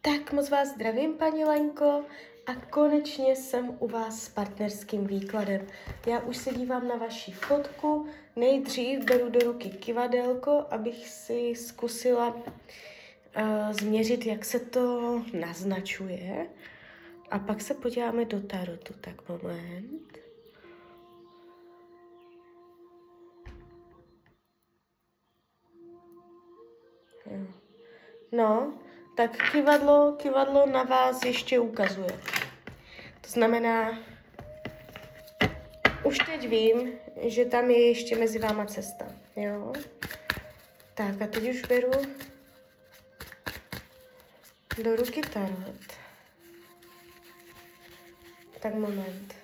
Tak 0.00 0.32
moc 0.32 0.50
vás 0.50 0.68
zdravím, 0.68 1.14
paní 1.14 1.44
Lenko, 1.44 2.04
a 2.46 2.54
konečně 2.70 3.36
jsem 3.36 3.76
u 3.78 3.88
vás 3.88 4.22
s 4.22 4.28
partnerským 4.28 5.06
výkladem. 5.06 5.66
Já 6.06 6.20
už 6.20 6.36
se 6.36 6.54
dívám 6.54 6.88
na 6.88 6.96
vaši 6.96 7.32
fotku, 7.32 8.08
nejdřív 8.36 9.04
beru 9.04 9.30
do 9.30 9.40
ruky 9.40 9.70
kivadelko, 9.70 10.66
abych 10.70 11.08
si 11.08 11.54
zkusila 11.54 12.34
uh, 12.34 12.42
změřit, 13.70 14.26
jak 14.26 14.44
se 14.44 14.60
to 14.60 15.22
naznačuje. 15.40 16.46
A 17.30 17.38
pak 17.38 17.60
se 17.60 17.74
podíváme 17.74 18.24
do 18.24 18.40
tarotu, 18.40 18.94
tak 19.00 19.28
moment. 19.28 20.18
No, 28.32 28.78
tak 29.18 29.50
kivadlo, 29.52 30.12
kivadlo 30.12 30.66
na 30.66 30.82
vás 30.82 31.24
ještě 31.24 31.58
ukazuje. 31.58 32.20
To 33.20 33.28
znamená, 33.28 33.98
už 36.04 36.18
teď 36.18 36.48
vím, 36.48 36.92
že 37.22 37.44
tam 37.44 37.70
je 37.70 37.88
ještě 37.88 38.16
mezi 38.16 38.38
váma 38.38 38.66
cesta, 38.66 39.06
jo? 39.36 39.72
Tak 40.94 41.22
a 41.22 41.26
teď 41.26 41.50
už 41.50 41.62
beru 41.62 41.90
do 44.82 44.96
ruky 44.96 45.20
tarot. 45.20 45.98
Tak 48.60 48.74
moment. 48.74 49.37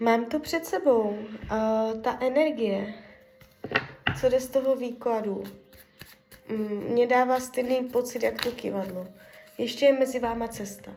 Mám 0.00 0.24
to 0.24 0.40
před 0.40 0.66
sebou. 0.66 1.02
Uh, 1.02 2.00
ta 2.00 2.18
energie, 2.20 2.94
co 4.20 4.28
jde 4.28 4.40
z 4.40 4.48
toho 4.48 4.76
výkladu, 4.76 5.42
mm, 6.48 6.84
mě 6.88 7.06
dává 7.06 7.40
stejný 7.40 7.88
pocit, 7.88 8.22
jak 8.22 8.42
to 8.42 8.50
kivadlo. 8.50 9.06
Ještě 9.58 9.86
je 9.86 9.98
mezi 9.98 10.18
váma 10.18 10.48
cesta. 10.48 10.92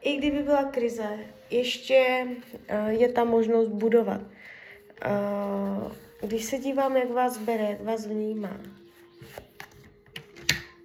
I 0.00 0.16
kdyby 0.16 0.38
byla 0.38 0.64
krize, 0.64 1.18
ještě 1.50 2.26
uh, 2.26 2.88
je 2.88 3.08
tam 3.08 3.28
možnost 3.28 3.68
budovat. 3.68 4.20
Uh, 4.20 5.92
když 6.20 6.44
se 6.44 6.58
dívám, 6.58 6.96
jak 6.96 7.10
vás 7.10 7.38
bere, 7.38 7.64
jak 7.64 7.80
vás 7.80 8.06
vnímá, 8.06 8.60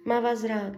má 0.04 0.20
vás 0.20 0.44
rád. 0.44 0.76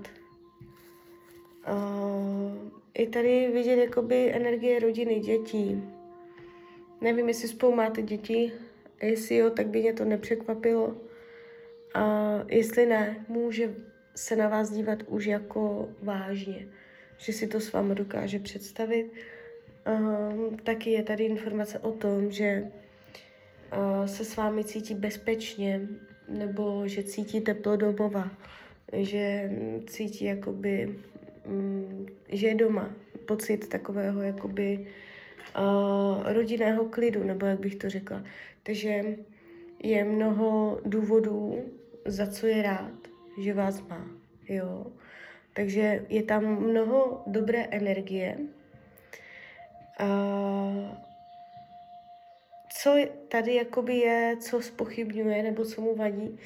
Uh, 1.69 3.06
tady 3.12 3.50
vidět 3.53 3.77
jakoby 3.77 4.34
energie 4.34 4.81
rodiny, 4.81 5.21
dětí. 5.21 5.96
Nevím, 7.01 7.29
jestli 7.29 7.49
spolu 7.49 7.75
máte 7.75 8.03
děti, 8.03 8.53
jestli 9.03 9.37
jo, 9.37 9.51
tak 9.51 9.67
by 9.67 9.81
mě 9.81 9.93
to 9.93 10.05
nepřekvapilo. 10.05 10.97
A 11.95 12.35
jestli 12.49 12.87
ne, 12.87 13.25
může 13.29 13.75
se 14.15 14.37
na 14.37 14.49
vás 14.49 14.71
dívat 14.71 14.99
už 15.07 15.27
jako 15.27 15.89
vážně, 16.03 16.69
že 17.19 17.33
si 17.33 17.47
to 17.47 17.61
s 17.61 17.73
vámi 17.73 17.95
dokáže 17.95 18.39
představit. 18.39 19.12
Um, 19.99 20.56
taky 20.56 20.91
je 20.91 21.03
tady 21.03 21.25
informace 21.25 21.79
o 21.79 21.93
tom, 21.93 22.31
že 22.31 22.62
uh, 22.62 24.06
se 24.06 24.25
s 24.25 24.37
vámi 24.37 24.65
cítí 24.65 24.95
bezpečně, 24.95 25.89
nebo 26.29 26.89
že 26.89 27.03
cítí 27.03 27.41
teplo 27.41 27.77
domova, 27.77 28.31
že 28.93 29.51
cítí 29.87 30.25
jakoby 30.25 30.97
Mm, 31.47 32.06
že 32.29 32.47
je 32.47 32.55
doma. 32.55 32.91
Pocit 33.27 33.69
takového 33.69 34.23
jakoby 34.23 34.87
uh, 35.59 36.33
rodinného 36.33 36.84
klidu, 36.84 37.25
nebo 37.25 37.47
jak 37.47 37.61
bych 37.61 37.77
to 37.77 37.91
řekla. 37.91 38.23
Takže 38.62 39.05
je 39.83 40.05
mnoho 40.05 40.81
důvodů, 40.84 41.65
za 42.05 42.27
co 42.27 42.47
je 42.47 42.62
rád, 42.62 42.95
že 43.43 43.55
vás 43.55 43.89
má. 43.89 44.09
Jo. 44.49 44.87
Takže 45.55 46.06
je 46.09 46.23
tam 46.23 46.45
mnoho 46.45 47.23
dobré 47.27 47.67
energie. 47.71 48.39
Uh, 50.01 50.97
co 52.83 52.97
tady 53.29 53.55
jakoby 53.55 53.97
je, 53.97 54.37
co 54.41 54.62
spochybňuje 54.62 55.43
nebo 55.43 55.65
co 55.65 55.81
mu 55.81 55.97
vadí, 55.97 56.39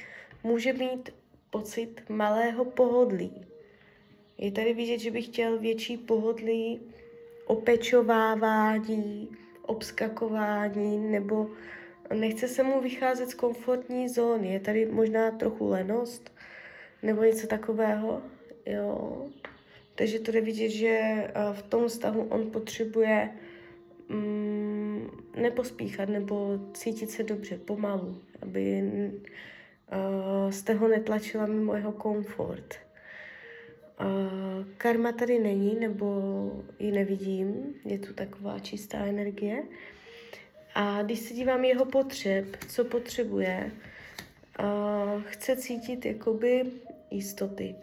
může 0.42 0.72
mít 0.72 1.10
pocit 1.50 2.02
malého 2.08 2.64
pohodlí. 2.64 3.46
Je 4.38 4.52
tady 4.52 4.74
vidět, 4.74 4.98
že 4.98 5.10
bych 5.10 5.26
chtěl 5.26 5.58
větší 5.58 5.96
pohodlí, 5.96 6.80
opečovávání, 7.50 9.28
obskakování, 9.62 10.98
nebo 10.98 11.50
nechce 12.14 12.48
se 12.48 12.62
mu 12.62 12.80
vycházet 12.80 13.30
z 13.30 13.34
komfortní 13.34 14.08
zóny. 14.08 14.52
Je 14.52 14.60
tady 14.60 14.86
možná 14.86 15.30
trochu 15.30 15.68
lenost, 15.68 16.32
nebo 17.02 17.22
něco 17.22 17.46
takového. 17.46 18.22
Jo. 18.66 19.26
Takže 19.94 20.18
to 20.18 20.32
jde 20.32 20.40
vidět, 20.40 20.68
že 20.68 20.88
eh, 20.88 21.32
v 21.52 21.62
tom 21.62 21.88
vztahu 21.88 22.22
on 22.22 22.50
potřebuje 22.50 23.30
mm, 24.08 25.10
nepospíchat 25.36 26.08
nebo 26.08 26.58
cítit 26.74 27.10
se 27.10 27.22
dobře, 27.22 27.58
pomalu, 27.58 28.20
aby 28.42 28.82
uh, 28.82 30.50
jste 30.50 30.74
ho 30.74 30.88
netlačila 30.88 31.46
mimo 31.46 31.74
jeho 31.74 31.92
komfort. 31.92 32.74
Karma 34.76 35.12
tady 35.12 35.38
není, 35.38 35.76
nebo 35.80 36.22
ji 36.78 36.92
nevidím, 36.92 37.74
je 37.84 37.98
tu 37.98 38.12
taková 38.14 38.58
čistá 38.58 38.98
energie. 38.98 39.62
A 40.74 41.02
když 41.02 41.18
se 41.18 41.34
dívám 41.34 41.64
jeho 41.64 41.84
potřeb, 41.84 42.46
co 42.68 42.84
potřebuje, 42.84 43.72
uh, 44.60 45.22
chce 45.22 45.56
cítit 45.56 46.06
jakoby 46.06 46.64
jistoty. 47.10 47.74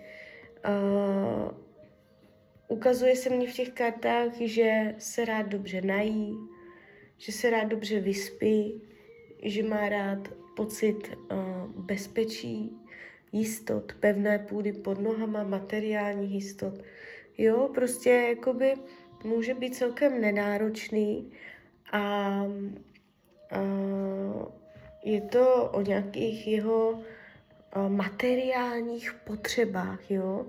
Uh, 0.67 1.51
ukazuje 2.67 3.15
se 3.15 3.29
mně 3.29 3.51
v 3.51 3.53
těch 3.53 3.69
kartách, 3.69 4.31
že 4.39 4.95
se 4.97 5.25
rád 5.25 5.47
dobře 5.47 5.81
nají, 5.81 6.37
že 7.17 7.31
se 7.31 7.49
rád 7.49 7.63
dobře 7.63 7.99
vyspí, 7.99 8.81
že 9.43 9.63
má 9.63 9.89
rád 9.89 10.27
pocit 10.55 11.17
uh, 11.31 11.37
bezpečí, 11.85 12.86
jistot, 13.31 13.93
pevné 13.99 14.39
půdy 14.39 14.73
pod 14.73 14.99
nohama, 15.01 15.43
materiálních 15.43 16.31
jistot. 16.31 16.73
Jo, 17.37 17.69
prostě 17.75 18.09
jakoby 18.09 18.73
může 19.23 19.53
být 19.53 19.75
celkem 19.75 20.21
nenáročný 20.21 21.31
a, 21.91 21.99
a 21.99 22.47
je 25.03 25.21
to 25.21 25.69
o 25.73 25.81
nějakých 25.81 26.47
jeho 26.47 27.01
materiálních 27.87 29.13
potřebách, 29.13 30.11
jo. 30.11 30.45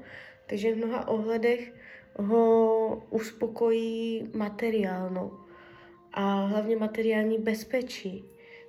Takže 0.46 0.74
v 0.74 0.76
mnoha 0.76 1.08
ohledech 1.08 1.72
ho 2.16 3.02
uspokojí 3.10 4.30
materiálno 4.34 5.40
a 6.12 6.46
hlavně 6.46 6.76
materiální 6.76 7.38
bezpečí. 7.38 8.24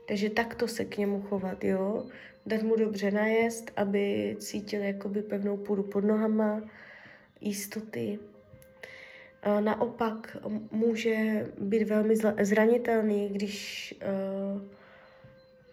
Takže 0.09 0.29
takto 0.29 0.67
se 0.67 0.85
k 0.85 0.97
němu 0.97 1.21
chovat, 1.21 1.63
jo 1.63 2.05
dát 2.45 2.61
mu 2.61 2.75
dobře 2.75 3.11
najest, 3.11 3.71
aby 3.75 4.35
cítil 4.39 4.81
jakoby 4.81 5.21
pevnou 5.21 5.57
půdu 5.57 5.83
pod 5.83 6.03
nohama, 6.03 6.69
jistoty. 7.41 8.19
A 9.43 9.59
naopak 9.59 10.37
může 10.71 11.45
být 11.59 11.83
velmi 11.83 12.15
zranitelný, 12.41 13.29
když 13.29 13.93
uh, 14.55 14.61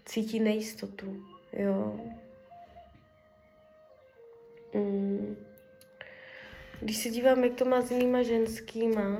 cítí 0.04 0.40
nejistotu. 0.40 1.22
Jo. 1.52 2.00
Mm. 4.74 5.36
Když 6.80 6.96
se 6.96 7.08
dívám, 7.08 7.44
jak 7.44 7.54
to 7.54 7.64
má 7.64 7.82
s 7.82 7.90
jinýma 7.90 8.22
ženskýma, 8.22 9.18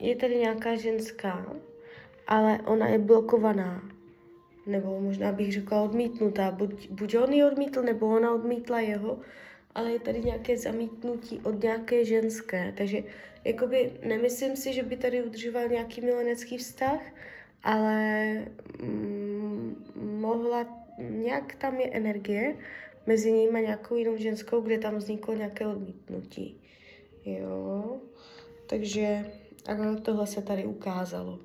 je 0.00 0.16
tady 0.16 0.36
nějaká 0.36 0.76
ženská, 0.76 1.56
ale 2.30 2.58
ona 2.66 2.88
je 2.88 2.98
blokovaná 2.98 3.82
nebo 4.66 5.00
možná 5.00 5.32
bych 5.32 5.52
řekla 5.52 5.82
odmítnutá. 5.82 6.50
Buď, 6.50 6.90
buď 6.90 7.16
on 7.16 7.32
ji 7.32 7.44
odmítl, 7.44 7.82
nebo 7.82 8.06
ona 8.16 8.34
odmítla 8.34 8.80
jeho, 8.80 9.18
ale 9.74 9.92
je 9.92 9.98
tady 9.98 10.20
nějaké 10.20 10.58
zamítnutí 10.58 11.40
od 11.44 11.62
nějaké 11.62 12.04
ženské. 12.04 12.74
Takže 12.76 13.02
jakoby 13.44 13.92
nemyslím 14.04 14.56
si, 14.56 14.72
že 14.72 14.82
by 14.82 14.96
tady 14.96 15.22
udržoval 15.22 15.68
nějaký 15.68 16.00
milenecký 16.00 16.58
vztah, 16.58 17.00
ale 17.62 18.32
mm, 18.82 19.84
mohla, 20.20 20.66
nějak 20.98 21.54
tam 21.54 21.80
je 21.80 21.90
energie 21.90 22.56
mezi 23.06 23.32
nimi 23.32 23.58
a 23.58 23.62
nějakou 23.62 23.96
jinou 23.96 24.16
ženskou, 24.16 24.60
kde 24.60 24.78
tam 24.78 24.96
vzniklo 24.96 25.34
nějaké 25.34 25.66
odmítnutí. 25.66 26.60
Jo, 27.24 28.00
takže 28.66 29.32
a 29.66 30.00
tohle 30.02 30.26
se 30.26 30.42
tady 30.42 30.64
ukázalo. 30.64 31.38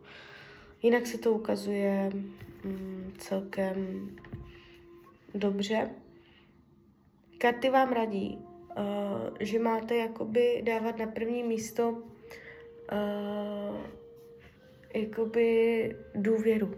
Jinak 0.86 1.08
se 1.08 1.18
to 1.18 1.32
ukazuje 1.32 2.12
mm, 2.64 3.14
celkem 3.18 4.10
dobře. 5.34 5.90
Karty 7.38 7.70
vám 7.70 7.94
radí, 7.94 8.38
uh, 8.38 8.84
že 9.40 9.60
máte 9.60 9.96
jakoby 9.96 10.62
dávat 10.66 10.98
na 10.98 11.08
první 11.08 11.44
místo 11.44 11.90
uh, 11.90 11.98
jakoby 14.94 15.96
důvěru. 16.16 16.72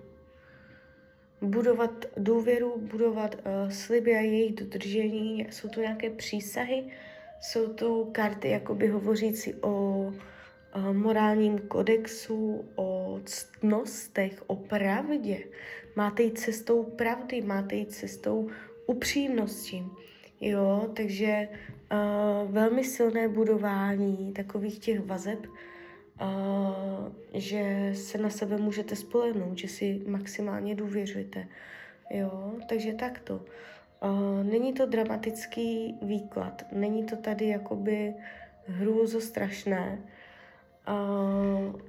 Budovat 1.42 2.06
důvěru, 2.18 2.77
budovat 2.77 3.36
uh, 3.36 3.71
sliby 3.71 4.15
a 4.15 4.19
jejich 4.19 4.56
dodržení. 4.56 5.48
Jsou 5.51 5.69
to 5.69 5.81
nějaké 5.81 6.09
přísahy, 6.09 6.83
jsou 7.42 7.74
to 7.74 8.07
karty 8.12 8.50
jakoby 8.50 8.88
hovořící 8.88 9.54
o 9.54 9.69
uh, 9.71 10.94
morálním 10.94 11.59
kodexu, 11.59 12.65
o 12.75 12.96
ctnostech, 13.24 14.44
o 14.48 14.56
pravdě. 14.56 15.44
Máte 15.96 16.24
jít 16.24 16.40
cestou 16.40 16.84
pravdy, 16.84 17.42
máte 17.42 17.75
jít 17.75 17.92
cestou 17.92 18.50
upřímnosti. 18.86 19.84
Jo, 20.42 20.90
takže 20.96 21.48
uh, 21.92 22.52
velmi 22.52 22.84
silné 22.84 23.28
budování 23.28 24.34
takových 24.34 24.80
těch 24.80 25.00
vazeb, 25.00 25.46
uh, 25.46 26.28
že 27.34 27.92
se 27.96 28.18
na 28.18 28.30
sebe 28.30 28.58
můžete 28.58 28.96
spolehnout, 28.96 29.58
že 29.58 29.68
si 29.68 30.02
maximálně 30.08 30.75
důvěřujete. 30.75 31.48
Jo, 32.10 32.54
takže 32.69 32.94
takto. 32.94 33.36
Uh, 34.04 34.44
není 34.44 34.74
to 34.74 34.86
dramatický 34.86 35.96
výklad, 36.02 36.66
není 36.72 37.04
to 37.04 37.16
tady 37.16 37.48
jakoby 37.48 38.14
hrůzo 38.68 39.22
strašné. 39.22 40.00
Uh, 40.04 40.10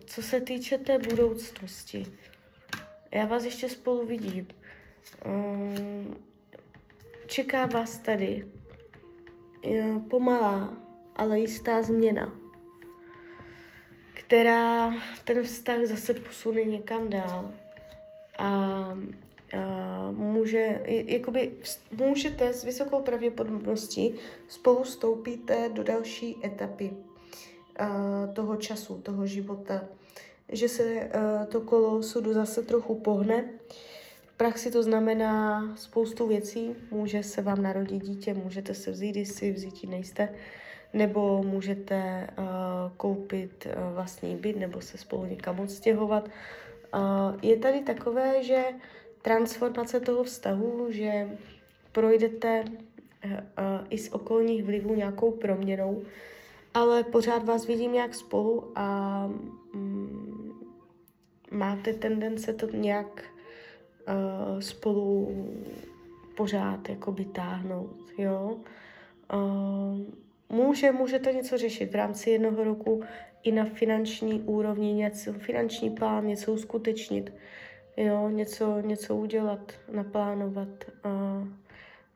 co 0.04 0.22
se 0.22 0.40
týče 0.40 0.78
té 0.78 0.98
budoucnosti, 0.98 2.06
já 3.10 3.26
vás 3.26 3.44
ještě 3.44 3.68
spolu 3.68 4.06
vidím. 4.06 4.48
Um, 5.26 6.16
čeká 7.26 7.66
vás 7.66 7.98
tady 7.98 8.46
pomalá, 10.10 10.76
ale 11.16 11.40
jistá 11.40 11.82
změna, 11.82 12.32
která 14.14 14.94
ten 15.24 15.42
vztah 15.42 15.84
zase 15.84 16.14
posune 16.14 16.64
někam 16.64 17.08
dál. 17.08 17.50
A, 18.38 18.44
a 18.44 18.96
může, 20.10 20.80
jakoby 20.86 21.52
můžete 21.92 22.52
s 22.52 22.64
vysokou 22.64 23.02
pravděpodobností 23.02 24.14
spolu 24.48 24.84
stoupíte 24.84 25.68
do 25.68 25.82
další 25.82 26.36
etapy 26.44 26.90
toho 28.32 28.56
času, 28.56 29.00
toho 29.00 29.26
života. 29.26 29.84
Že 30.52 30.68
se 30.68 30.84
a, 30.84 31.46
to 31.46 31.60
kolo 31.60 32.02
sudu 32.02 32.32
zase 32.32 32.62
trochu 32.62 32.94
pohne, 32.94 33.44
praxi 34.36 34.70
to 34.70 34.82
znamená 34.82 35.62
spoustu 35.76 36.26
věcí. 36.26 36.74
Může 36.90 37.22
se 37.22 37.42
vám 37.42 37.62
narodit 37.62 38.02
dítě, 38.02 38.34
můžete 38.34 38.74
se 38.74 38.90
vzít, 38.90 39.10
když 39.10 39.28
si 39.28 39.52
vzítí 39.52 39.86
nejste, 39.86 40.28
nebo 40.92 41.42
můžete 41.42 42.28
uh, 42.38 42.44
koupit 42.96 43.66
uh, 43.66 43.94
vlastní 43.94 44.36
byt, 44.36 44.56
nebo 44.56 44.80
se 44.80 44.98
spolu 44.98 45.24
někam 45.24 45.60
odstěhovat. 45.60 46.28
Je 47.42 47.56
tady 47.56 47.80
takové, 47.80 48.44
že 48.44 48.64
transformace 49.22 50.00
toho 50.00 50.24
vztahu, 50.24 50.86
že 50.88 51.28
projdete 51.92 52.64
i 53.90 53.98
z 53.98 54.12
okolních 54.12 54.64
vlivů 54.64 54.94
nějakou 54.94 55.30
proměnou, 55.30 56.02
ale 56.74 57.04
pořád 57.04 57.44
vás 57.44 57.66
vidím 57.66 57.92
nějak 57.92 58.14
spolu 58.14 58.72
a 58.74 59.30
um, 59.74 60.68
máte 61.50 61.92
tendence 61.92 62.52
to 62.52 62.66
nějak 62.66 63.24
uh, 64.08 64.60
spolu 64.60 65.28
pořád 66.36 66.88
jakoby 66.88 67.24
táhnout, 67.24 67.96
jo. 68.18 68.56
Uh, 69.34 70.00
může, 70.48 70.92
můžete 70.92 71.32
něco 71.32 71.58
řešit 71.58 71.90
v 71.90 71.94
rámci 71.94 72.30
jednoho 72.30 72.64
roku 72.64 73.02
i 73.42 73.52
na 73.52 73.64
finanční 73.64 74.40
úrovni, 74.40 74.92
něco, 74.92 75.32
finanční 75.32 75.90
plán, 75.90 76.26
něco 76.26 76.52
uskutečnit, 76.52 77.32
jo, 77.96 78.28
něco, 78.28 78.80
něco 78.80 79.16
udělat, 79.16 79.72
naplánovat. 79.92 80.68
Uh, 81.04 81.48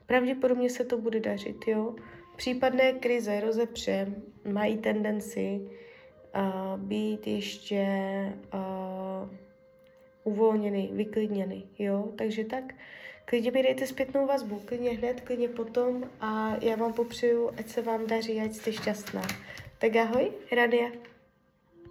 pravděpodobně 0.06 0.70
se 0.70 0.84
to 0.84 0.98
bude 0.98 1.20
dařit, 1.20 1.56
jo. 1.66 1.94
Případné 2.42 2.92
krize, 2.92 3.40
rozepře 3.40 4.06
mají 4.52 4.78
tendenci 4.78 5.60
uh, 5.60 6.80
být 6.80 7.26
ještě 7.26 7.86
uh, 8.54 9.30
uvolněný, 10.24 10.90
vyklidněný, 10.92 11.68
jo, 11.78 12.08
takže 12.18 12.44
tak. 12.44 12.64
Klidně 13.24 13.50
mi 13.50 13.62
dejte 13.62 13.86
zpětnou 13.86 14.26
vazbu, 14.26 14.62
klidně 14.64 14.90
hned, 14.90 15.20
klidně 15.20 15.48
potom 15.48 16.04
a 16.20 16.56
já 16.62 16.76
vám 16.76 16.92
popřeju, 16.92 17.50
ať 17.58 17.68
se 17.68 17.82
vám 17.82 18.06
daří, 18.06 18.40
ať 18.40 18.52
jste 18.52 18.72
šťastná. 18.72 19.22
Tak 19.78 19.96
ahoj, 19.96 20.32
Radia. 20.52 21.11